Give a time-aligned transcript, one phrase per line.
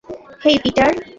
[0.43, 0.91] হেই, Peter!